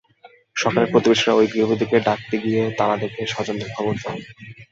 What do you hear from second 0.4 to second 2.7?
সকালে প্রতিবেশীরা ওই গৃহবধূকে ডাকতে গিয়ে